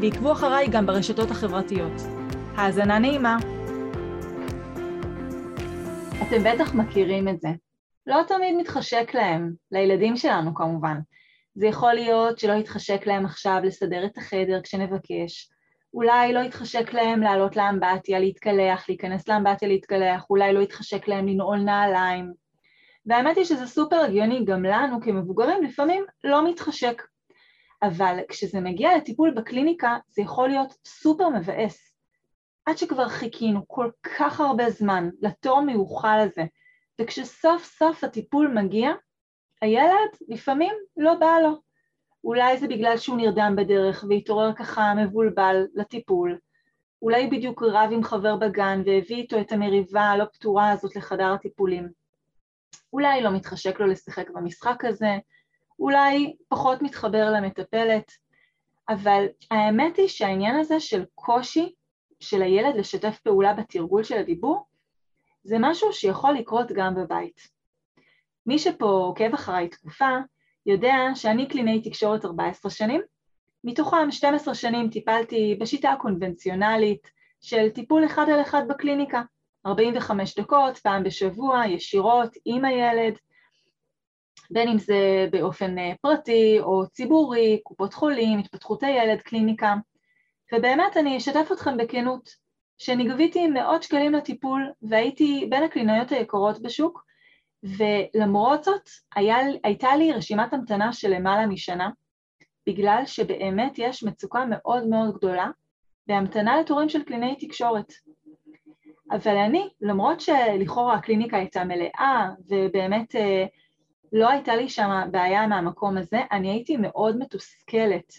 [0.00, 1.92] ועקבו אחריי גם ברשתות החברתיות.
[2.56, 3.36] האזנה נעימה.
[6.22, 7.48] אתם בטח מכירים את זה.
[8.06, 10.98] לא תמיד מתחשק להם, לילדים שלנו כמובן.
[11.54, 15.50] זה יכול להיות שלא יתחשק להם עכשיו לסדר את החדר כשנבקש,
[15.94, 21.58] אולי לא יתחשק להם לעלות לאמבטיה, להתקלח, להיכנס לאמבטיה להתקלח, אולי לא יתחשק להם לנעול
[21.58, 22.32] נעליים.
[23.06, 27.02] והאמת היא שזה סופר הגיוני גם לנו כמבוגרים, לפעמים לא מתחשק.
[27.82, 31.92] אבל כשזה מגיע לטיפול בקליניקה זה יכול להיות סופר מבאס.
[32.66, 36.44] עד שכבר חיכינו כל כך הרבה זמן לתור מיוחל הזה,
[37.00, 38.90] וכשסוף סוף הטיפול מגיע,
[39.62, 41.60] הילד לפעמים לא בא לו.
[42.24, 46.38] אולי זה בגלל שהוא נרדם בדרך והתעורר ככה מבולבל לטיפול,
[47.02, 51.88] אולי בדיוק רב עם חבר בגן והביא איתו את המריבה הלא פתורה הזאת לחדר הטיפולים.
[52.92, 55.18] אולי לא מתחשק לו לשחק במשחק הזה,
[55.78, 58.12] אולי פחות מתחבר למטפלת,
[58.88, 61.74] אבל האמת היא שהעניין הזה של קושי
[62.20, 64.66] של הילד לשתף פעולה בתרגול של הדיבור,
[65.44, 67.40] זה משהו שיכול לקרות גם בבית.
[68.46, 70.10] מי שפה עוקב אחריי תקופה,
[70.66, 73.00] יודע שאני קלינאי תקשורת 14 שנים,
[73.64, 77.10] מתוכם 12 שנים טיפלתי בשיטה הקונבנציונלית
[77.40, 79.22] של טיפול אחד על אחד בקליניקה,
[79.66, 83.18] 45 דקות, פעם בשבוע, ישירות, עם הילד,
[84.50, 89.74] בין אם זה באופן אה, פרטי או ציבורי, קופות חולים, התפתחות הילד, קליניקה,
[90.54, 92.46] ובאמת אני אשתף אתכם בכנות,
[92.78, 97.06] שאני גביתי מאות שקלים לטיפול והייתי בין הקלינאיות היקרות בשוק,
[97.62, 101.90] ולמרות זאת היה, הייתה לי רשימת המתנה של למעלה משנה,
[102.66, 105.50] בגלל שבאמת יש מצוקה מאוד מאוד גדולה
[106.06, 107.92] בהמתנה לתורים של קלינאי תקשורת.
[109.10, 113.46] אבל אני, למרות שלכאורה הקליניקה הייתה מלאה ובאמת אה,
[114.12, 118.12] לא הייתה לי שם בעיה מהמקום הזה, אני הייתי מאוד מתוסכלת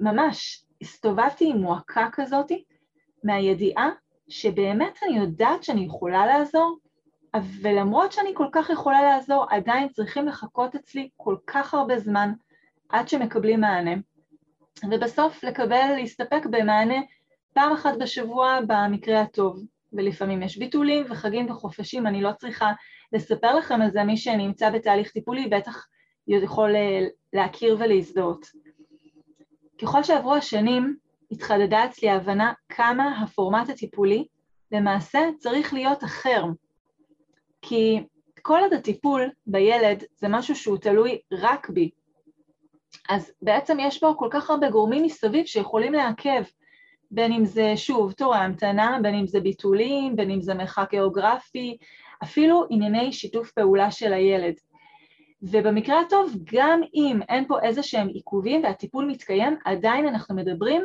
[0.00, 2.64] וממש הסתובבתי עם מועקה כזאתי
[3.24, 3.90] מהידיעה
[4.28, 6.78] שבאמת אני יודעת שאני יכולה לעזור,
[7.62, 12.32] ולמרות שאני כל כך יכולה לעזור, עדיין צריכים לחכות אצלי כל כך הרבה זמן
[12.88, 13.94] עד שמקבלים מענה.
[14.90, 17.00] ובסוף לקבל, להסתפק במענה
[17.52, 19.64] פעם אחת בשבוע במקרה הטוב.
[19.92, 22.72] ולפעמים יש ביטולים וחגים וחופשים, אני לא צריכה
[23.12, 25.86] לספר לכם על זה, מי שנמצא בתהליך טיפולי בטח
[26.28, 28.46] יכול אה, להכיר ולהזדהות.
[29.82, 30.96] ככל שעברו השנים,
[31.30, 34.26] התחדדה אצלי ההבנה כמה הפורמט הטיפולי
[34.72, 36.44] למעשה צריך להיות אחר.
[37.62, 38.00] כי
[38.42, 41.90] כל עוד הטיפול בילד זה משהו שהוא תלוי רק בי,
[43.08, 46.42] אז בעצם יש פה כל כך הרבה גורמים מסביב שיכולים לעכב,
[47.10, 51.76] בין אם זה, שוב, תורי המתנה, בין אם זה ביטולים, בין אם זה מרחק גיאוגרפי,
[52.22, 54.54] אפילו ענייני שיתוף פעולה של הילד.
[55.42, 60.82] ובמקרה הטוב, גם אם אין פה איזה שהם עיכובים והטיפול מתקיים, עדיין אנחנו מדברים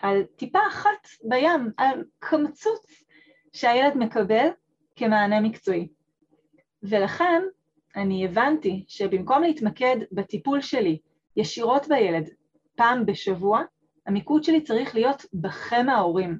[0.00, 3.04] על טיפה אחת בים, על קמצוץ
[3.52, 4.48] שהילד מקבל
[4.96, 5.88] כמענה מקצועי.
[6.82, 7.42] ולכן
[7.96, 10.98] אני הבנתי שבמקום להתמקד בטיפול שלי
[11.36, 12.28] ישירות בילד
[12.76, 13.62] פעם בשבוע,
[14.06, 16.38] המיקוד שלי צריך להיות בכם ההורים.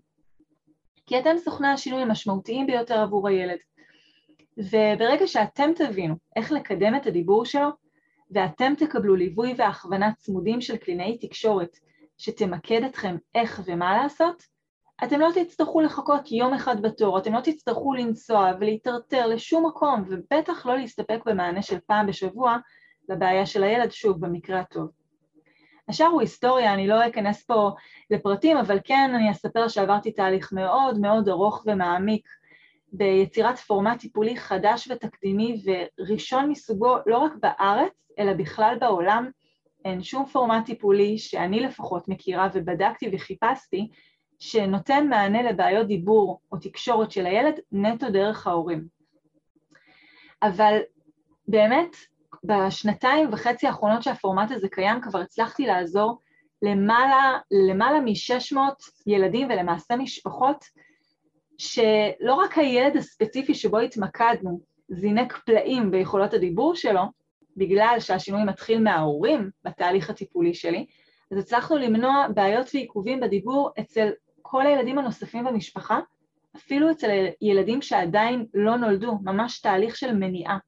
[1.07, 3.59] כי אתם סוכני השינוי המשמעותיים ביותר עבור הילד.
[4.59, 7.69] וברגע שאתם תבינו איך לקדם את הדיבור שלו,
[8.31, 11.79] ואתם תקבלו ליווי והכוונה צמודים של קלינאי תקשורת
[12.19, 14.43] שתמקד אתכם איך ומה לעשות,
[15.05, 20.67] אתם לא תצטרכו לחכות יום אחד בתור, אתם לא תצטרכו לנסוע ולהיטרטר לשום מקום, ובטח
[20.67, 22.57] לא להסתפק במענה של פעם בשבוע
[23.09, 24.91] לבעיה של הילד, שוב, במקרה הטוב.
[25.89, 27.71] השאר הוא היסטוריה, אני לא אכנס פה
[28.11, 32.29] לפרטים, אבל כן אני אספר שעברתי תהליך מאוד מאוד ארוך ומעמיק
[32.93, 39.31] ביצירת פורמט טיפולי חדש ותקדימי וראשון מסוגו לא רק בארץ, אלא בכלל בעולם.
[39.85, 43.91] אין שום פורמט טיפולי שאני לפחות מכירה ובדקתי וחיפשתי,
[44.39, 48.87] שנותן מענה לבעיות דיבור או תקשורת של הילד נטו דרך ההורים.
[50.43, 50.79] אבל
[51.49, 51.97] באמת
[52.45, 56.19] בשנתיים וחצי האחרונות שהפורמט הזה קיים כבר הצלחתי לעזור
[56.63, 57.39] למעלה,
[57.69, 58.59] למעלה מ-600
[59.07, 60.65] ילדים ולמעשה משפחות
[61.61, 67.03] שלא רק הילד הספציפי שבו התמקדנו זינק פלאים ביכולות הדיבור שלו,
[67.57, 70.87] בגלל שהשינוי מתחיל מההורים בתהליך הטיפולי שלי,
[71.33, 74.11] אז הצלחנו למנוע בעיות ועיכובים בדיבור אצל
[74.43, 76.01] כל הילדים הנוספים במשפחה,
[76.57, 80.59] אפילו אצל ילדים שעדיין לא נולדו, ממש תהליך של מניעה.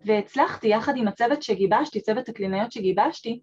[0.00, 3.40] והצלחתי, יחד עם הצוות שגיבשתי, צוות הקלינאיות שגיבשתי,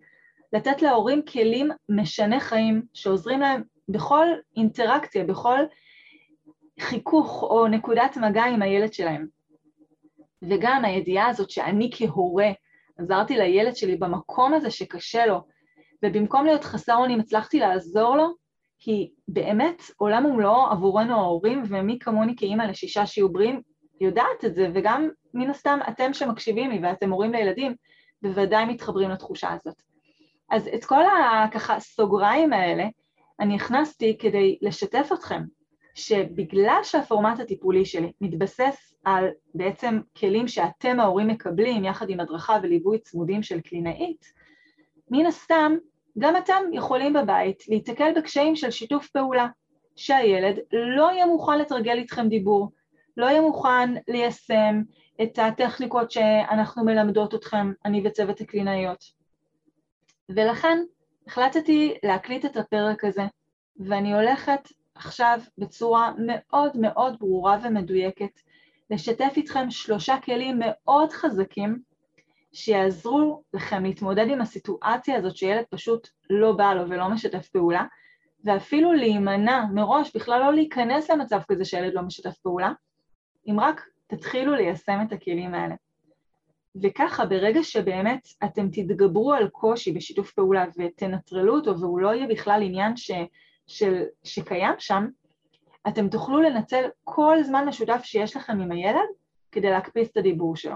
[0.53, 4.27] לתת להורים כלים משני חיים שעוזרים להם בכל
[4.57, 5.59] אינטראקציה, בכל
[6.79, 9.27] חיכוך או נקודת מגע עם הילד שלהם.
[10.49, 12.51] וגם הידיעה הזאת שאני כהורה
[12.97, 15.41] עזרתי לילד שלי במקום הזה שקשה לו,
[16.05, 18.35] ובמקום להיות חסר אונים הצלחתי לעזור לו,
[18.79, 23.61] כי באמת עולם ומלואו עבורנו ההורים, ומי כמוני כאימא לשישה שיהיו בריאים
[24.01, 27.75] יודעת את זה, וגם מן הסתם אתם שמקשיבים לי ואתם הורים לילדים,
[28.21, 29.81] בוודאי מתחברים לתחושה הזאת.
[30.51, 31.03] אז את כל
[31.43, 32.85] הככה סוגריים האלה
[33.39, 35.41] אני הכנסתי כדי לשתף אתכם
[35.95, 42.99] שבגלל שהפורמט הטיפולי שלי מתבסס על בעצם כלים שאתם ההורים מקבלים יחד עם הדרכה וליווי
[42.99, 44.33] צמודים של קלינאית,
[45.11, 45.75] מן הסתם
[46.19, 49.47] גם אתם יכולים בבית להיתקל בקשיים של שיתוף פעולה,
[49.95, 52.71] שהילד לא יהיה מוכן לתרגל איתכם דיבור,
[53.17, 54.81] לא יהיה מוכן ליישם
[55.21, 59.03] את הטכניקות שאנחנו מלמדות אתכם, אני וצוות הקלינאיות.
[60.29, 60.77] ולכן
[61.27, 63.23] החלטתי להקליט את הפרק הזה,
[63.79, 68.39] ואני הולכת עכשיו בצורה מאוד מאוד ברורה ומדויקת
[68.89, 71.79] לשתף איתכם שלושה כלים מאוד חזקים
[72.53, 77.85] שיעזרו לכם להתמודד עם הסיטואציה הזאת שילד פשוט לא בא לו ולא משתף פעולה,
[78.43, 82.71] ואפילו להימנע מראש, בכלל לא להיכנס למצב כזה שילד לא משתף פעולה,
[83.47, 85.75] אם רק תתחילו ליישם את הכלים האלה.
[86.83, 92.61] וככה ברגע שבאמת אתם תתגברו על קושי בשיתוף פעולה ותנטרלו אותו והוא לא יהיה בכלל
[92.63, 93.11] עניין ש,
[93.67, 95.07] של, שקיים שם,
[95.87, 99.07] אתם תוכלו לנצל כל זמן משותף שיש לכם עם הילד
[99.51, 100.75] כדי להקפיץ את הדיבור שלו.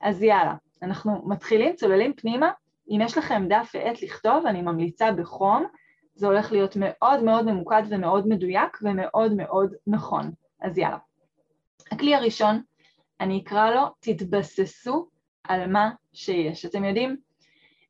[0.00, 2.50] אז יאללה, אנחנו מתחילים, צוללים פנימה,
[2.90, 5.66] אם יש לכם דף ועט לכתוב, אני ממליצה בחום,
[6.14, 10.30] זה הולך להיות מאוד מאוד ממוקד ומאוד מדויק ומאוד מאוד נכון.
[10.60, 10.98] אז יאללה.
[11.92, 12.62] הכלי הראשון,
[13.20, 15.08] אני אקרא לו תתבססו
[15.44, 16.64] על מה שיש.
[16.66, 17.16] אתם יודעים,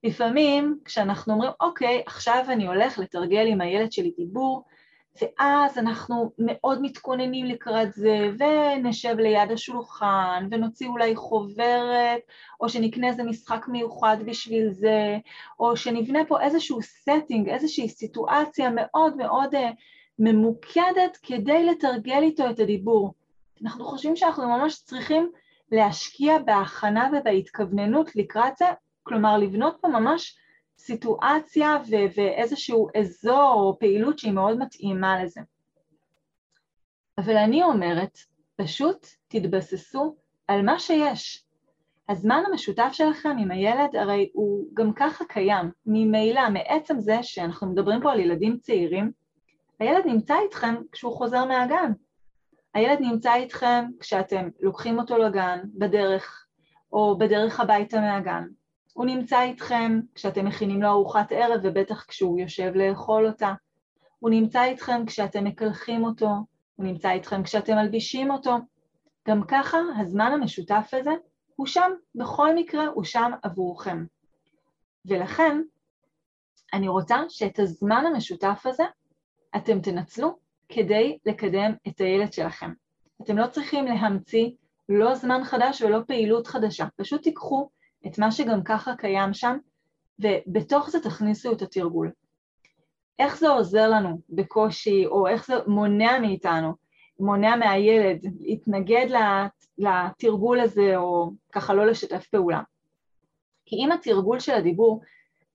[0.05, 4.65] לפעמים כשאנחנו אומרים, אוקיי, עכשיו אני הולך לתרגל עם הילד שלי דיבור,
[5.23, 12.21] ואז אנחנו מאוד מתכוננים לקראת זה, ונשב ליד השולחן, ונוציא אולי חוברת,
[12.61, 15.19] או שנקנה איזה משחק מיוחד בשביל זה,
[15.61, 19.71] או שנבנה פה איזשהו setting, איזושהי סיטואציה מאוד מאוד אה,
[20.19, 23.15] ממוקדת כדי לתרגל איתו את הדיבור.
[23.62, 25.31] אנחנו חושבים שאנחנו ממש צריכים
[25.73, 28.65] להשקיע בהכנה ובהתכווננות לקראת זה,
[29.05, 30.37] כלומר לבנות פה ממש
[30.79, 35.41] סיטואציה ו- ואיזשהו אזור או פעילות שהיא מאוד מתאימה לזה.
[37.19, 38.19] אבל אני אומרת,
[38.56, 40.17] פשוט תתבססו
[40.49, 41.45] על מה שיש.
[42.09, 48.03] הזמן המשותף שלכם עם הילד הרי הוא גם ככה קיים, ממילא, מעצם זה שאנחנו מדברים
[48.03, 49.12] פה על ילדים צעירים,
[49.79, 51.93] הילד נמצא איתכם כשהוא חוזר מהגן.
[52.75, 56.47] הילד נמצא איתכם כשאתם לוקחים אותו לגן, בדרך,
[56.93, 58.45] או בדרך הביתה מהגן.
[58.94, 63.52] הוא נמצא איתכם כשאתם מכינים לו ארוחת ערב ובטח כשהוא יושב לאכול אותה.
[64.19, 66.29] הוא נמצא איתכם כשאתם מקלחים אותו,
[66.76, 68.56] הוא נמצא איתכם כשאתם מלבישים אותו.
[69.29, 71.11] גם ככה הזמן המשותף הזה
[71.56, 74.05] הוא שם, בכל מקרה הוא שם עבורכם.
[75.06, 75.62] ולכן
[76.73, 78.85] אני רוצה שאת הזמן המשותף הזה
[79.56, 80.38] אתם תנצלו
[80.69, 82.72] כדי לקדם את הילד שלכם.
[83.22, 84.51] אתם לא צריכים להמציא
[84.89, 87.69] לא זמן חדש ולא פעילות חדשה, פשוט תיקחו
[88.06, 89.56] את מה שגם ככה קיים שם,
[90.19, 92.13] ובתוך זה תכניסו את התרגול.
[93.19, 96.73] איך זה עוזר לנו בקושי, או איך זה מונע מאיתנו,
[97.20, 99.06] מונע מהילד להתנגד
[99.79, 102.61] לתרגול הזה, או ככה לא לשתף פעולה.
[103.67, 105.01] כי אם התרגול של הדיבור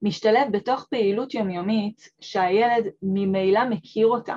[0.01, 4.35] משתלב בתוך פעילות יומיומית שהילד ממילא מכיר אותה,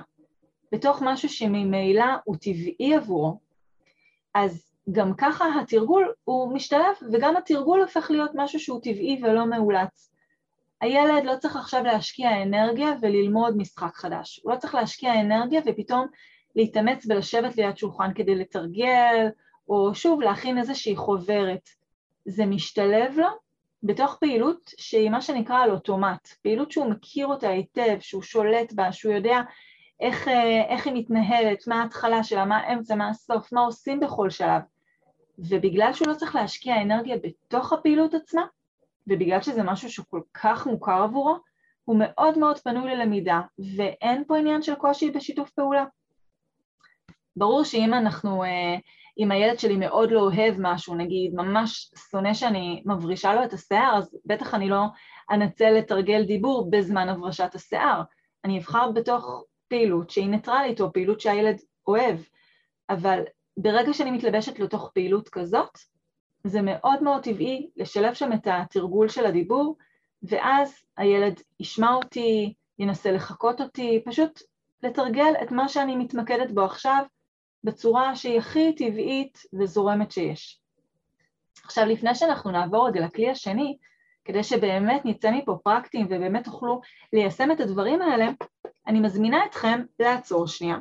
[0.72, 3.38] בתוך משהו שממילא הוא טבעי עבורו,
[4.34, 10.10] אז גם ככה התרגול הוא משתלב, וגם התרגול הופך להיות משהו שהוא טבעי ולא מאולץ.
[10.80, 14.40] הילד לא צריך עכשיו להשקיע אנרגיה וללמוד משחק חדש.
[14.42, 16.06] הוא לא צריך להשקיע אנרגיה ופתאום
[16.56, 19.28] להתאמץ ולשבת ליד שולחן כדי לתרגל,
[19.68, 21.68] או שוב להכין איזושהי חוברת.
[22.24, 23.28] זה משתלב לו
[23.82, 28.92] בתוך פעילות שהיא מה שנקרא על אוטומט, פעילות שהוא מכיר אותה היטב, שהוא שולט בה,
[28.92, 29.40] שהוא יודע
[30.02, 30.28] איך,
[30.68, 34.62] איך היא מתנהלת, מה ההתחלה שלה, מה האמצע, מה הסוף, מה עושים בכל שלב.
[35.38, 38.42] ובגלל שהוא לא צריך להשקיע אנרגיה בתוך הפעילות עצמה,
[39.06, 41.36] ובגלל שזה משהו שכל כך מוכר עבורו,
[41.84, 43.40] הוא מאוד מאוד פנוי ללמידה,
[43.76, 45.84] ואין פה עניין של קושי בשיתוף פעולה.
[47.36, 48.76] ברור שאם אנחנו, אה,
[49.18, 53.98] אם הילד שלי מאוד לא אוהב משהו, נגיד ממש שונא שאני מברישה לו את השיער,
[53.98, 54.84] אז בטח אני לא
[55.30, 58.02] אנצל לתרגל דיבור בזמן הברשת השיער.
[58.44, 62.16] אני אבחר בתוך פעילות שהיא ניטרלית או פעילות שהילד אוהב,
[62.90, 63.22] אבל
[63.56, 65.78] ברגע שאני מתלבשת לתוך פעילות כזאת,
[66.44, 69.76] זה מאוד מאוד טבעי לשלב שם את התרגול של הדיבור,
[70.22, 74.42] ואז הילד ישמע אותי, ינסה לחקות אותי, פשוט
[74.82, 77.04] לתרגל את מה שאני מתמקדת בו עכשיו
[77.64, 80.60] בצורה שהיא הכי טבעית וזורמת שיש.
[81.64, 83.76] עכשיו, לפני שאנחנו נעבור רגע לכלי השני,
[84.24, 86.80] כדי שבאמת נצא מפה פרקטיים ובאמת תוכלו
[87.12, 88.26] ליישם את הדברים האלה,
[88.86, 90.76] אני מזמינה אתכם לעצור שנייה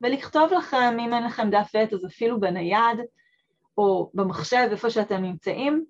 [0.00, 2.98] ולכתוב לכם, אם אין לכם דף עט אז אפילו בנייד
[3.78, 5.84] או במחשב, איפה שאתם נמצאים,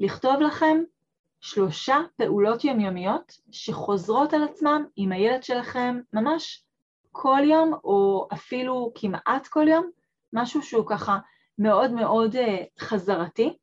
[0.00, 0.82] לכתוב לכם
[1.40, 6.64] שלושה פעולות יומיומיות שחוזרות על עצמם עם הילד שלכם ממש
[7.12, 9.90] כל יום או אפילו כמעט כל יום,
[10.32, 11.18] משהו שהוא ככה
[11.58, 13.56] מאוד מאוד אה, חזרתי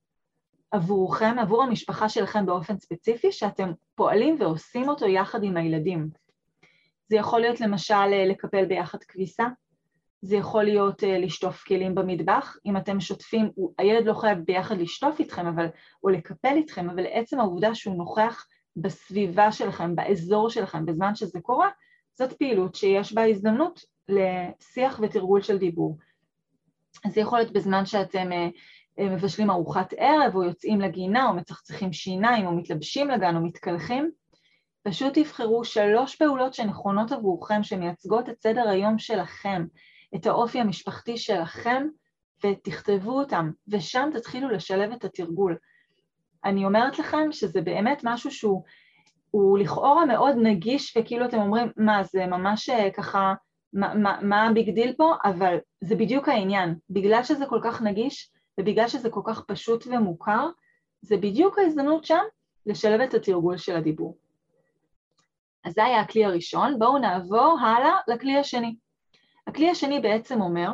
[0.71, 6.09] עבורכם, עבור המשפחה שלכם באופן ספציפי, שאתם פועלים ועושים אותו יחד עם הילדים.
[7.09, 9.45] זה יכול להיות למשל אה, לקפל ביחד כביסה,
[10.21, 15.19] זה יכול להיות uh, לשטוף כלים במטבח, אם אתם שוטפים, הילד לא חייב ביחד לשטוף
[15.19, 15.65] איתכם אבל,
[16.03, 21.69] או לקפל איתכם, אבל עצם העובדה שהוא נוכח בסביבה שלכם, באזור שלכם, בזמן שזה קורה,
[22.13, 25.97] זאת פעילות שיש בה הזדמנות לשיח ותרגול של דיבור.
[27.07, 32.45] זה יכול להיות בזמן שאתם uh, מבשלים ארוחת ערב, או יוצאים לגינה, או מצחצחים שיניים,
[32.45, 34.11] או מתלבשים לגן, או מתקלחים.
[34.83, 39.65] פשוט תבחרו שלוש פעולות שנכונות עבורכם, שמייצגות את סדר היום שלכם,
[40.15, 41.87] את האופי המשפחתי שלכם
[42.45, 45.57] ותכתבו אותם, ושם תתחילו לשלב את התרגול.
[46.45, 48.63] אני אומרת לכם שזה באמת משהו שהוא
[49.31, 53.33] הוא לכאורה מאוד נגיש, וכאילו אתם אומרים, מה, זה ממש אה, ככה,
[53.73, 55.13] מה, מה, ה big deal פה?
[55.25, 56.75] אבל זה בדיוק העניין.
[56.89, 60.49] בגלל שזה כל כך נגיש, ובגלל שזה כל כך פשוט ומוכר,
[61.01, 62.23] זה בדיוק ההזדמנות שם
[62.65, 64.17] לשלב את התרגול של הדיבור.
[65.67, 68.75] אז זה היה הכלי הראשון, בואו נעבור הלאה לכלי השני.
[69.47, 70.71] הכלי השני בעצם אומר,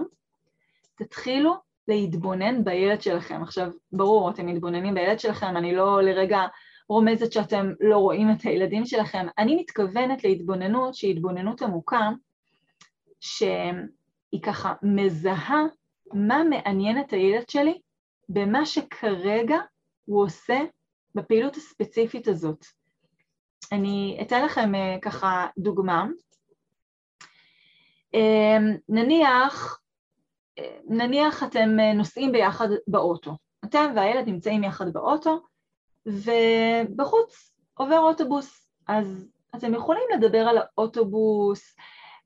[0.96, 1.54] תתחילו
[1.88, 3.44] להתבונן בילד שלכם.
[3.44, 6.42] עכשיו, ברור, אתם מתבוננים בילד שלכם, אני לא לרגע
[6.90, 12.10] רומזת שאתם לא רואים את הילדים שלכם, אני מתכוונת להתבוננות שהיא התבוננות עמוקה,
[13.20, 15.64] שהיא ככה מזהה
[16.14, 17.80] מה מעניין את הילד שלי
[18.30, 19.58] במה שכרגע
[20.06, 20.60] הוא עושה
[21.16, 22.66] בפעילות הספציפית הזאת.
[23.72, 26.06] אני אתן לכם אה, ככה דוגמה.
[28.14, 29.80] אמ, נניח,
[30.88, 35.42] נניח אתם נוסעים ביחד באוטו, אתם והילד נמצאים יחד באוטו
[36.06, 41.76] ובחוץ עובר אוטובוס, אז אתם יכולים לדבר על האוטובוס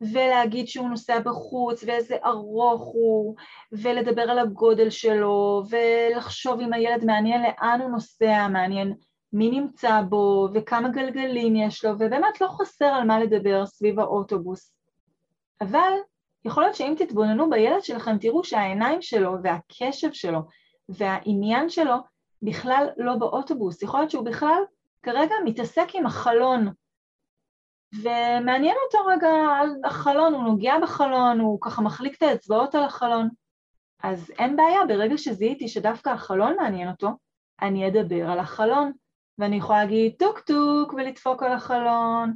[0.02, 3.36] ולהגיד שהוא נוסע בחוץ ואיזה ארוך הוא
[3.72, 8.94] ולדבר על הגודל שלו ולחשוב אם הילד מעניין לאן הוא נוסע, מעניין
[9.34, 14.74] מי נמצא בו וכמה גלגלים יש לו ובאמת לא חסר על מה לדבר סביב האוטובוס.
[15.62, 15.94] אבל
[16.46, 20.40] יכול להיות שאם תתבוננו בילד שלכם תראו שהעיניים שלו והקשב שלו
[20.90, 21.96] והעניין שלו
[22.42, 24.64] בכלל לא באוטובוס, יכול להיות שהוא בכלל
[25.04, 26.68] כרגע מתעסק עם החלון.
[27.94, 29.30] ומעניין אותו רגע
[29.62, 33.30] על החלון, הוא נוגע בחלון, הוא ככה מחליק את האצבעות על החלון.
[34.04, 37.10] אז אין בעיה, ברגע שזיהיתי שדווקא החלון מעניין אותו,
[37.62, 38.92] אני אדבר על החלון
[39.40, 42.34] ואני יכולה להגיד טוק טוק ולדפוק על החלון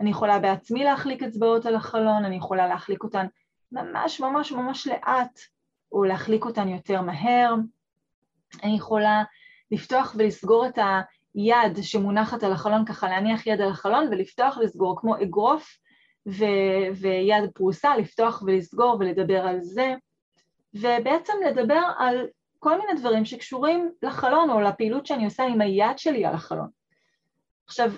[0.00, 3.26] אני יכולה בעצמי להחליק אצבעות על החלון, אני יכולה להחליק אותן
[3.72, 5.40] ממש ממש ממש לאט,
[5.92, 7.54] או להחליק אותן יותר מהר.
[8.62, 9.22] אני יכולה
[9.70, 10.78] לפתוח ולסגור את
[11.34, 15.78] היד שמונחת על החלון, ככה להניח יד על החלון ולפתוח ולסגור כמו אגרוף
[16.28, 19.94] ו- ויד פרוסה, לפתוח ולסגור ולדבר על זה,
[20.74, 22.26] ובעצם לדבר על
[22.60, 26.68] כל מיני דברים שקשורים לחלון או לפעילות שאני עושה עם היד שלי על החלון.
[27.66, 27.92] עכשיו,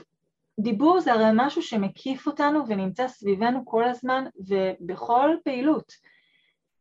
[0.61, 5.92] דיבור זה הרי משהו שמקיף אותנו ונמצא סביבנו כל הזמן ובכל פעילות.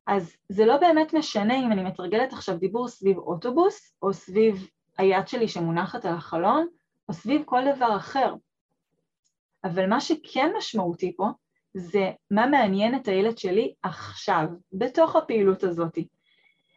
[0.07, 5.27] אז זה לא באמת משנה אם אני מתרגלת עכשיו דיבור סביב אוטובוס, או סביב היד
[5.27, 6.67] שלי שמונחת על החלון,
[7.09, 8.33] או סביב כל דבר אחר.
[9.63, 11.27] אבל מה שכן משמעותי פה,
[11.73, 15.97] זה מה מעניין את הילד שלי עכשיו, בתוך הפעילות הזאת.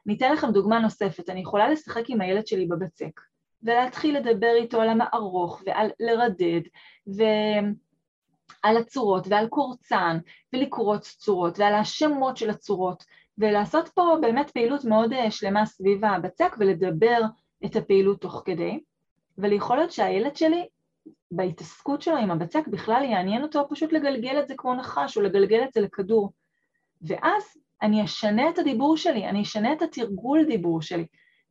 [0.07, 3.21] ניתן לכם דוגמה נוספת, אני יכולה לשחק עם הילד שלי בבצק.
[3.65, 6.61] ולהתחיל לדבר איתו על המערוך ועל לרדד
[7.07, 10.19] ועל הצורות ועל קורצן
[10.53, 13.05] ולקרוץ צורות ועל השמות של הצורות
[13.39, 17.21] ולעשות פה באמת פעילות מאוד אה, שלמה סביב הבצק ולדבר
[17.65, 18.81] את הפעילות תוך כדי
[19.39, 20.69] אבל להיות שהילד שלי
[21.31, 25.63] בהתעסקות שלו עם הבצק בכלל יעניין אותו פשוט לגלגל את זה כמו נחש או לגלגל
[25.69, 26.33] את זה לכדור
[27.03, 31.07] ואז אני אשנה את הדיבור שלי, אני אשנה את התרגול דיבור שלי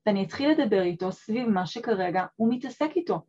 [0.06, 3.22] ואני אתחיל לדבר איתו סביב מה שכרגע הוא מתעסק איתו,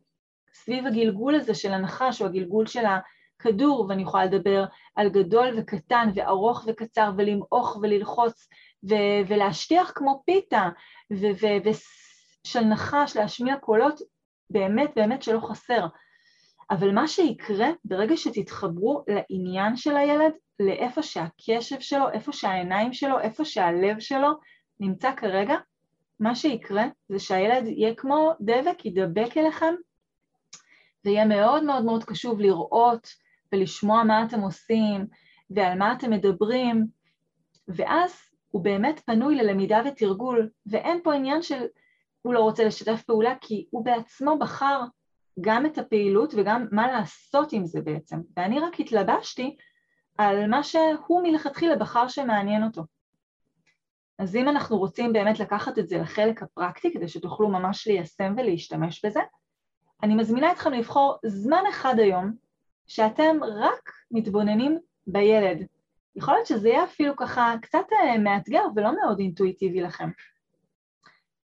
[0.53, 6.09] סביב הגלגול הזה של הנחש או הגלגול של הכדור, ואני יכולה לדבר על גדול וקטן
[6.15, 8.47] וארוך וקצר ולמעוך וללחוץ
[8.89, 10.69] ו- ולהשטיח כמו פיתה
[11.11, 13.99] ושל נחש, להשמיע קולות,
[14.49, 15.85] באמת באמת שלא חסר.
[16.71, 23.45] אבל מה שיקרה ברגע שתתחברו לעניין של הילד, לאיפה שהקשב שלו, איפה שהעיניים שלו, איפה
[23.45, 24.29] שהלב שלו
[24.79, 25.55] נמצא כרגע,
[26.19, 29.73] מה שיקרה זה שהילד יהיה כמו דבק, ידבק אליכם,
[31.05, 33.07] ויהיה מאוד מאוד מאוד קשוב לראות
[33.53, 35.07] ולשמוע מה אתם עושים
[35.49, 36.87] ועל מה אתם מדברים,
[37.67, 38.21] ואז
[38.51, 41.63] הוא באמת פנוי ללמידה ותרגול, ואין פה עניין של
[42.21, 44.81] הוא לא רוצה לשתף פעולה, כי הוא בעצמו בחר
[45.41, 48.19] גם את הפעילות וגם מה לעשות עם זה בעצם.
[48.37, 49.55] ואני רק התלבשתי
[50.17, 52.83] על מה שהוא מלכתחילה בחר שמעניין אותו.
[54.19, 59.05] אז אם אנחנו רוצים באמת לקחת את זה לחלק הפרקטי, כדי שתוכלו ממש ליישם ולהשתמש
[59.05, 59.19] בזה,
[60.03, 62.31] אני מזמינה אתכם לבחור זמן אחד היום
[62.87, 65.65] שאתם רק מתבוננים בילד.
[66.15, 70.09] יכול להיות שזה יהיה אפילו ככה קצת אה, מאתגר ולא מאוד אינטואיטיבי לכם.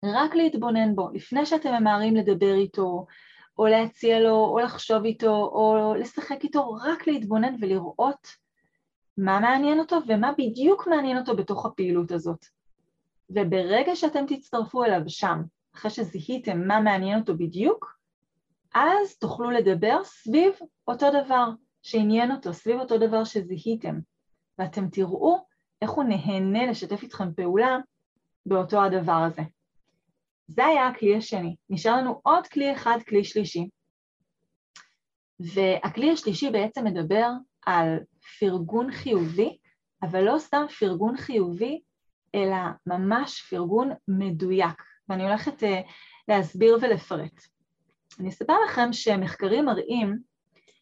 [0.05, 3.07] רק להתבונן בו, לפני שאתם ממהרים לדבר איתו,
[3.59, 8.29] או להציע לו, או לחשוב איתו, או לשחק איתו, רק להתבונן ולראות
[9.17, 12.47] מה מעניין אותו ומה בדיוק מעניין אותו בתוך הפעילות הזאת.
[13.31, 15.43] וברגע שאתם תצטרפו אליו שם,
[15.75, 17.97] אחרי שזיהיתם מה מעניין אותו בדיוק,
[18.75, 20.53] אז תוכלו לדבר סביב
[20.89, 21.49] אותו דבר
[21.83, 23.99] שעניין אותו, סביב אותו דבר שזיהיתם,
[24.59, 25.47] ואתם תראו
[25.83, 27.79] איך הוא נהנה לשתף איתכם פעולה
[28.47, 29.43] באותו הדבר הזה.
[30.49, 31.57] זה היה הכלי השני.
[31.71, 33.69] נשאר לנו עוד כלי אחד, כלי שלישי.
[35.41, 37.31] והכלי השלישי בעצם מדבר
[37.67, 37.99] על
[38.41, 39.59] פרגון חיובי,
[40.03, 41.81] אבל לא סתם פרגון חיובי,
[42.35, 42.57] אלא
[42.87, 44.83] ממש פרגון מדויק.
[45.09, 45.67] ואני הולכת uh,
[46.29, 47.41] להסביר ולפרט.
[48.21, 50.19] אני אספר לכם שמחקרים מראים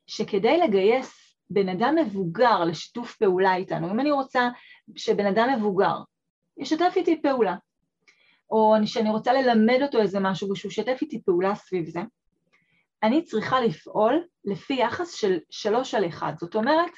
[0.06, 4.48] שכדי לגייס בן אדם מבוגר לשיתוף פעולה איתנו, אם אני רוצה
[4.96, 5.96] שבן אדם מבוגר
[6.56, 7.56] ישתף איתי פעולה,
[8.50, 12.00] או שאני רוצה ללמד אותו איזה משהו ושהוא ישתף איתי פעולה סביב זה,
[13.04, 16.32] אני צריכה לפעול לפי יחס של שלוש על אחד.
[16.38, 16.90] זאת אומרת,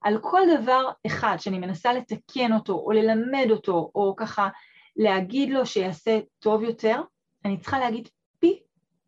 [0.00, 4.48] על כל דבר אחד שאני מנסה לתקן אותו או ללמד אותו או ככה
[4.96, 7.00] להגיד לו שיעשה טוב יותר,
[7.44, 8.62] אני צריכה להגיד פי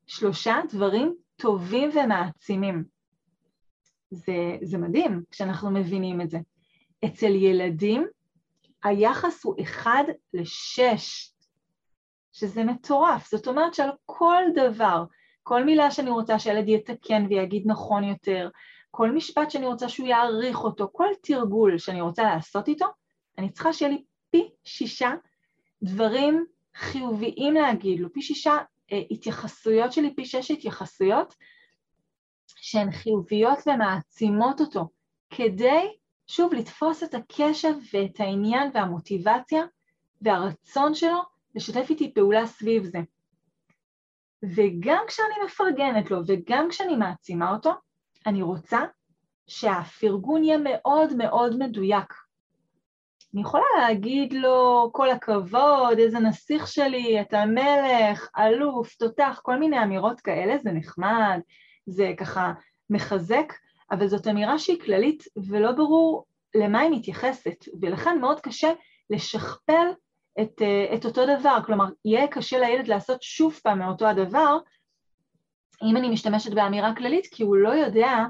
[0.06, 2.84] שלושה דברים טובים ומעצימים.
[4.10, 6.38] זה, זה מדהים כשאנחנו מבינים את זה.
[7.04, 8.06] אצל ילדים
[8.84, 11.32] היחס הוא אחד לשש,
[12.32, 13.30] שזה מטורף.
[13.30, 15.04] זאת אומרת שעל כל דבר,
[15.48, 18.48] כל מילה שאני רוצה שהילד יתקן ויגיד נכון יותר,
[18.90, 22.86] כל משפט שאני רוצה שהוא יעריך אותו, כל תרגול שאני רוצה לעשות איתו,
[23.38, 25.10] אני צריכה שיהיה לי פי שישה
[25.82, 28.56] דברים חיוביים להגיד לו, פי שישה
[28.92, 31.34] אה, התייחסויות שלי, פי שש התייחסויות
[32.56, 34.88] שהן חיוביות ומעצימות אותו,
[35.30, 35.86] כדי,
[36.26, 39.62] שוב, לתפוס את הקשב ואת העניין והמוטיבציה
[40.22, 41.18] והרצון שלו
[41.54, 42.98] לשתף איתי פעולה סביב זה.
[44.44, 47.72] וגם כשאני מפרגנת לו וגם כשאני מעצימה אותו,
[48.26, 48.80] אני רוצה
[49.46, 52.14] שהפרגון יהיה מאוד מאוד מדויק.
[53.34, 59.82] אני יכולה להגיד לו כל הכבוד, איזה נסיך שלי, אתה מלך, אלוף, תותח, כל מיני
[59.82, 61.40] אמירות כאלה, זה נחמד,
[61.86, 62.52] זה ככה
[62.90, 63.52] מחזק,
[63.90, 66.24] אבל זאת אמירה שהיא כללית ולא ברור
[66.54, 68.72] למה היא מתייחסת, ולכן מאוד קשה
[69.10, 69.86] לשכפל
[70.42, 70.62] את,
[70.94, 74.58] את אותו דבר, כלומר, יהיה קשה לילד לעשות שוב פעם מאותו הדבר,
[75.82, 78.24] אם אני משתמשת באמירה כללית, כי הוא לא יודע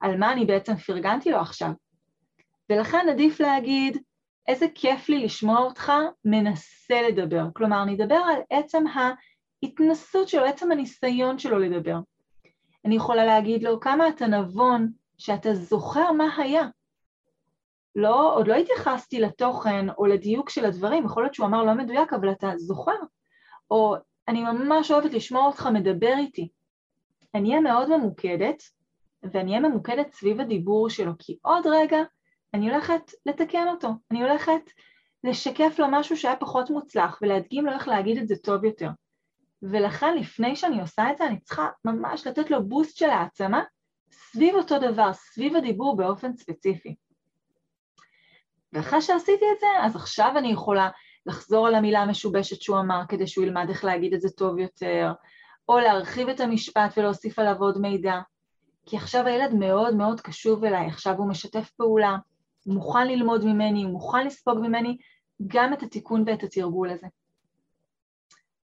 [0.00, 1.70] על מה אני בעצם פרגנתי לו עכשיו.
[2.70, 3.98] ולכן עדיף להגיד,
[4.48, 5.92] איזה כיף לי לשמוע אותך
[6.24, 7.44] מנסה לדבר.
[7.52, 8.84] כלומר, אני אדבר על עצם
[9.62, 11.98] ההתנסות שלו, עצם הניסיון שלו לדבר.
[12.84, 16.62] אני יכולה להגיד לו, כמה אתה נבון שאתה זוכר מה היה.
[17.96, 22.12] לא, עוד לא התייחסתי לתוכן או לדיוק של הדברים, יכול להיות שהוא אמר לא מדויק,
[22.12, 22.96] אבל אתה זוכר.
[23.70, 23.96] או
[24.28, 26.48] אני ממש אוהבת לשמוע אותך מדבר איתי.
[27.34, 28.62] אני אהיה מאוד ממוקדת,
[29.22, 31.98] ואני אהיה ממוקדת סביב הדיבור שלו, כי עוד רגע
[32.54, 34.70] אני הולכת לתקן אותו, אני הולכת
[35.24, 38.88] לשקף לו משהו שהיה פחות מוצלח ולהדגים לו איך להגיד את זה טוב יותר.
[39.62, 43.62] ולכן לפני שאני עושה את זה אני צריכה ממש לתת לו בוסט של העצמה
[44.12, 46.94] סביב אותו דבר, סביב הדיבור באופן ספציפי.
[48.72, 50.88] ואחרי שעשיתי את זה, אז עכשיו אני יכולה
[51.26, 55.12] לחזור על המילה המשובשת שהוא אמר כדי שהוא ילמד איך להגיד את זה טוב יותר,
[55.68, 58.20] או להרחיב את המשפט ולהוסיף עליו עוד מידע.
[58.86, 62.16] כי עכשיו הילד מאוד מאוד קשוב אליי, עכשיו הוא משתף פעולה,
[62.64, 64.98] הוא מוכן ללמוד ממני, הוא מוכן לספוג ממני
[65.46, 67.06] גם את התיקון ואת התרגול הזה.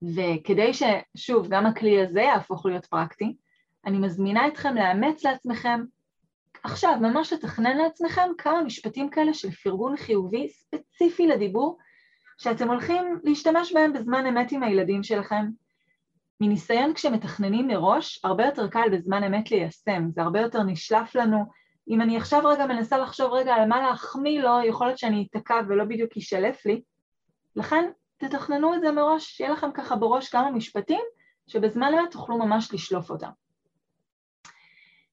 [0.02, 3.36] וכדי ששוב, גם הכלי הזה יהפוך להיות פרקטי,
[3.86, 5.84] אני מזמינה אתכם לאמץ לעצמכם,
[6.64, 11.78] עכשיו, ממש לתכנן לעצמכם כמה משפטים כאלה של פרגון חיובי ספציפי לדיבור,
[12.38, 15.46] שאתם הולכים להשתמש בהם בזמן אמת עם הילדים שלכם.
[16.40, 21.44] מניסיון כשמתכננים מראש, הרבה יותר קל בזמן אמת ליישם, זה הרבה יותר נשלף לנו.
[21.88, 25.60] אם אני עכשיו רגע מנסה לחשוב רגע על מה להחמיא לו, יכול להיות שאני אתקע
[25.68, 26.82] ולא בדיוק יישלף לי.
[27.56, 31.02] לכן תתכננו את זה מראש, שיהיה לכם ככה בראש כמה משפטים,
[31.46, 33.30] שבזמן אמת תוכלו ממש לשלוף אותם.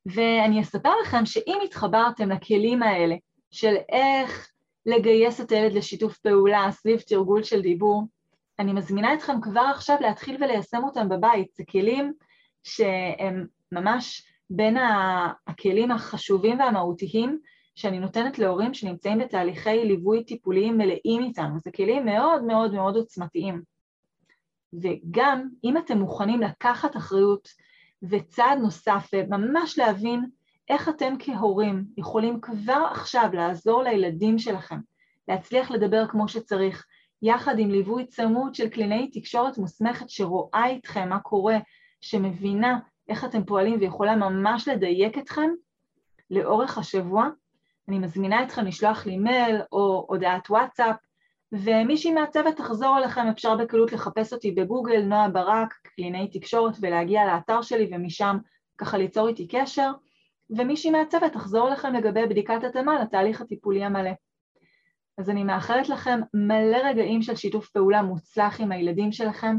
[0.06, 3.16] ואני אספר לכם שאם התחברתם לכלים האלה
[3.52, 4.52] של איך
[4.86, 8.04] לגייס את הילד לשיתוף פעולה סביב תרגול של דיבור,
[8.60, 11.48] אני מזמינה אתכם כבר עכשיו להתחיל וליישם אותם בבית.
[11.54, 12.14] זה כלים
[12.64, 14.78] שהם ממש בין
[15.48, 17.40] הכלים החשובים והמהותיים
[17.76, 21.60] שאני נותנת להורים שנמצאים בתהליכי ליווי טיפוליים מלאים איתנו.
[21.60, 23.62] זה כלים מאוד מאוד מאוד עוצמתיים.
[24.74, 27.48] וגם אם אתם מוכנים לקחת אחריות
[28.10, 30.26] וצעד נוסף, ממש להבין
[30.70, 34.78] איך אתם כהורים יכולים כבר עכשיו לעזור לילדים שלכם
[35.28, 36.86] להצליח לדבר כמו שצריך,
[37.22, 41.58] יחד עם ליווי צמוד של קלינאי תקשורת מוסמכת שרואה איתכם מה קורה,
[42.02, 45.50] שמבינה איך אתם פועלים ויכולה ממש לדייק אתכם
[46.32, 47.30] לאורך השבוע.
[47.88, 50.96] אני מזמינה אתכם לשלוח לי מייל או הודעת וואטסאפ,
[51.52, 57.62] ומישהי מהצוות תחזור אליכם, אפשר בקלות לחפש אותי בגוגל, נועה ברק, קלינאי תקשורת, ולהגיע לאתר
[57.62, 58.38] שלי ומשם
[58.78, 59.92] ככה ליצור איתי קשר,
[60.50, 64.12] ומישהי מהצוות תחזור אליכם לגבי בדיקת התאמה לתהליך הטיפולי המלא.
[65.18, 69.58] אז אני מאחלת לכם מלא רגעים של שיתוף פעולה מוצלח עם הילדים שלכם,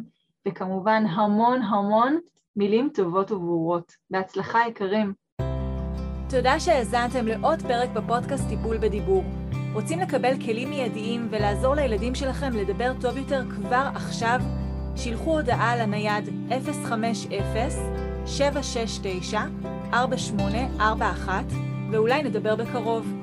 [0.48, 2.18] וכמובן המון המון
[2.56, 3.92] מילים טובות וברורות.
[4.10, 5.14] בהצלחה יקרים.
[6.30, 9.41] תודה שהאזנתם לעוד פרק בפודקאסט טיפול בדיבור.
[9.72, 14.40] רוצים לקבל כלים מיידיים ולעזור לילדים שלכם לדבר טוב יותר כבר עכשיו?
[14.96, 16.28] שילחו הודעה לנייד
[19.92, 19.92] 050-769-4841
[21.90, 23.21] ואולי נדבר בקרוב.